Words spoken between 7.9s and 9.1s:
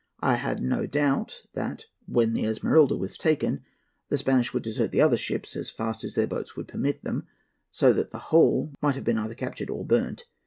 that the whole might have